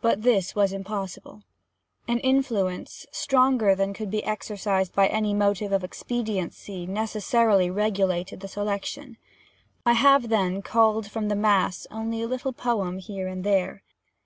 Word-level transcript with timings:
But 0.00 0.22
this 0.22 0.54
was 0.54 0.72
impossible: 0.72 1.42
an 2.06 2.20
influence, 2.20 3.04
stronger 3.10 3.74
than 3.74 3.92
could 3.92 4.08
be 4.08 4.22
exercised 4.22 4.94
by 4.94 5.08
any 5.08 5.34
motive 5.34 5.72
of 5.72 5.82
expediency, 5.82 6.86
necessarily 6.86 7.68
regulated 7.68 8.38
the 8.38 8.46
selection. 8.46 9.16
I 9.84 9.94
have, 9.94 10.28
then, 10.28 10.62
culled 10.62 11.10
from 11.10 11.26
the 11.26 11.34
mass 11.34 11.84
only 11.90 12.22
a 12.22 12.28
little 12.28 12.52
poem 12.52 12.98
here 12.98 13.26
and 13.26 13.42
there. 13.42 13.82